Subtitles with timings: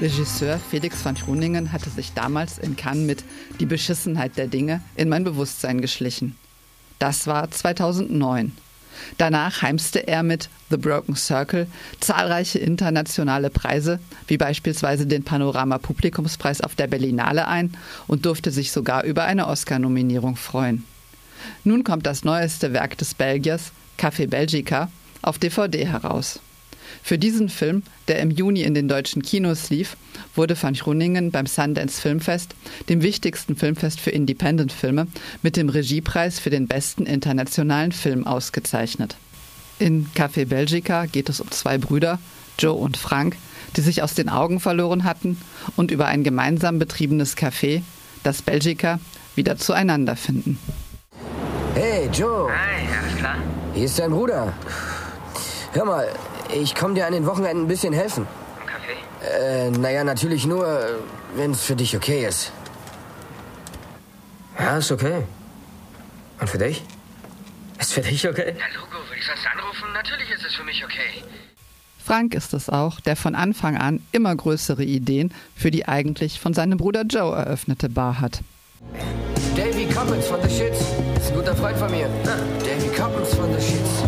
[0.00, 3.24] Regisseur Felix van Groeningen hatte sich damals in Cannes mit
[3.58, 6.36] Die Beschissenheit der Dinge in mein Bewusstsein geschlichen.
[7.00, 8.52] Das war 2009.
[9.16, 11.66] Danach heimste er mit The Broken Circle
[11.98, 17.76] zahlreiche internationale Preise, wie beispielsweise den Panorama Publikumspreis auf der Berlinale ein
[18.06, 20.84] und durfte sich sogar über eine Oscar-Nominierung freuen.
[21.64, 26.38] Nun kommt das neueste Werk des Belgiers, Café Belgica, auf DVD heraus.
[27.02, 29.96] Für diesen Film, der im Juni in den deutschen Kinos lief,
[30.34, 32.54] wurde van Groningen beim Sundance Filmfest,
[32.88, 35.06] dem wichtigsten Filmfest für Independent-Filme,
[35.42, 39.16] mit dem Regiepreis für den besten internationalen Film ausgezeichnet.
[39.78, 42.18] In Café Belgica geht es um zwei Brüder,
[42.58, 43.36] Joe und Frank,
[43.76, 45.38] die sich aus den Augen verloren hatten
[45.76, 47.82] und über ein gemeinsam betriebenes Café,
[48.22, 48.98] das Belgica,
[49.36, 50.58] wieder zueinander finden.
[51.74, 52.50] Hey, Joe.
[52.50, 53.36] Hi, alles klar?
[53.74, 54.52] Hier ist dein Bruder.
[55.72, 56.08] Hör mal,
[56.52, 58.26] ich komme dir an den Wochenenden ein bisschen helfen.
[58.66, 59.66] Kaffee?
[59.66, 60.66] Äh, naja, natürlich nur,
[61.34, 62.52] wenn es für dich okay ist.
[64.58, 65.22] Ja, ist okay.
[66.40, 66.82] Und für dich?
[67.78, 68.54] Ist für dich okay?
[68.58, 69.92] Na, Logo, würde ich sonst anrufen?
[69.92, 71.22] Natürlich ist es für mich okay.
[72.04, 76.54] Frank ist es auch, der von Anfang an immer größere Ideen für die eigentlich von
[76.54, 78.40] seinem Bruder Joe eröffnete Bar hat.
[79.54, 80.80] Davy Coppens von The Shits.
[80.80, 82.08] Ist ein guter Freund von mir.
[82.24, 84.04] Davy Coppens von The Shits.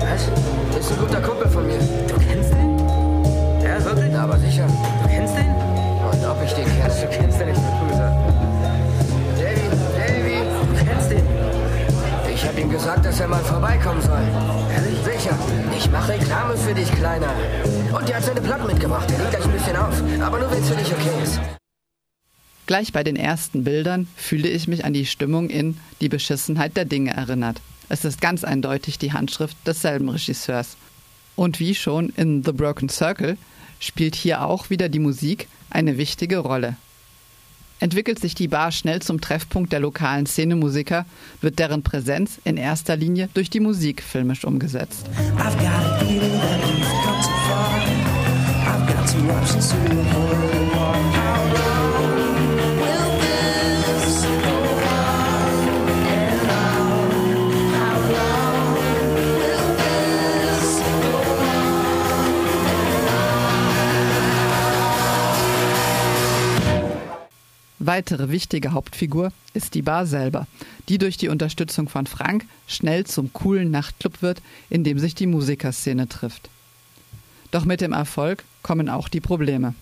[0.00, 0.78] Was?
[0.78, 1.41] Ist ein guter Kumpel
[6.52, 6.94] Ich den kenne?
[7.00, 8.10] Du kennst den nicht mit Cruiser.
[9.38, 10.36] Davy, Davy.
[10.68, 11.24] Du kennst den?
[12.34, 14.20] Ich habe ihm gesagt, dass er mal vorbeikommen soll.
[14.70, 14.98] Ehrlich?
[15.02, 15.38] Sicher.
[15.74, 17.32] Ich mache Reklame für dich, Kleiner.
[17.96, 19.08] Und der hat seine Platten mitgebracht.
[19.08, 20.02] Der legt gleich ein bisschen auf.
[20.20, 21.40] Aber nur, wenn es für dich okay ist.
[22.66, 26.84] Gleich bei den ersten Bildern fühle ich mich an die Stimmung in Die Beschissenheit der
[26.84, 27.62] Dinge erinnert.
[27.88, 30.76] Es ist ganz eindeutig die Handschrift desselben Regisseurs.
[31.34, 33.38] Und wie schon in The Broken Circle
[33.80, 36.76] spielt hier auch wieder die Musik eine wichtige Rolle.
[37.80, 41.04] Entwickelt sich die Bar schnell zum Treffpunkt der lokalen Szenemusiker,
[41.40, 45.06] wird deren Präsenz in erster Linie durch die Musik filmisch umgesetzt.
[45.36, 47.11] I've got a
[67.94, 70.46] Weitere wichtige Hauptfigur ist die Bar selber,
[70.88, 75.26] die durch die Unterstützung von Frank schnell zum coolen Nachtclub wird, in dem sich die
[75.26, 76.48] Musikerszene trifft.
[77.50, 79.74] Doch mit dem Erfolg kommen auch die Probleme.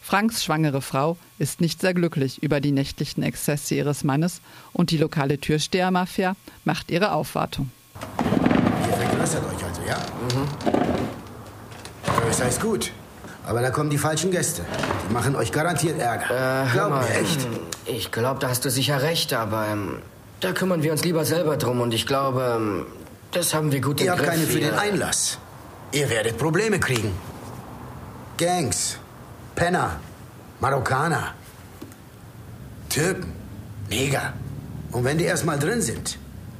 [0.00, 4.40] Franks schwangere Frau ist nicht sehr glücklich über die nächtlichen Exzesse ihres Mannes
[4.72, 7.70] und die lokale Türstehermafia macht ihre Aufwartung.
[8.16, 9.98] Ihr vergrößert euch also, ja?
[10.32, 10.48] Mhm.
[12.18, 12.92] Größer ist gut.
[13.46, 14.62] Aber da kommen die falschen Gäste.
[15.08, 16.64] Die machen euch garantiert Ärger.
[16.66, 17.46] Äh, Glaub mal, mir, echt.
[17.84, 20.02] Ich glaube, da hast du sicher recht, aber ähm,
[20.40, 22.86] da kümmern wir uns lieber selber drum und ich glaube, ähm,
[23.30, 24.30] das haben wir gut im Ihr habt Griff.
[24.30, 25.38] keine für den Einlass.
[25.92, 27.12] Ihr werdet Probleme kriegen.
[28.36, 28.98] Gangs,
[29.54, 30.00] Penner,
[30.60, 31.34] Marokkaner,
[32.88, 33.32] Türken,
[33.88, 34.32] Neger.
[34.90, 36.18] Und wenn die erstmal drin sind,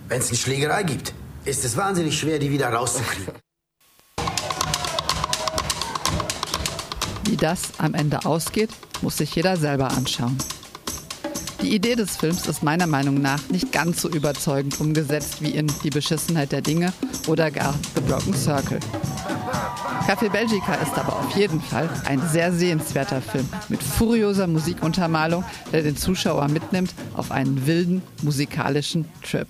[0.08, 1.12] wenn es eine Schlägerei gibt,
[1.44, 3.34] ist es wahnsinnig schwer, die wieder rauszukriegen.
[7.36, 8.70] Wie das am Ende ausgeht,
[9.02, 10.38] muss sich jeder selber anschauen.
[11.60, 15.70] Die Idee des Films ist meiner Meinung nach nicht ganz so überzeugend umgesetzt wie in
[15.82, 16.94] Die Beschissenheit der Dinge
[17.26, 18.80] oder gar The Broken Circle.
[20.06, 25.82] Café Belgica ist aber auf jeden Fall ein sehr sehenswerter Film mit furioser Musikuntermalung, der
[25.82, 29.48] den Zuschauer mitnimmt auf einen wilden musikalischen Trip.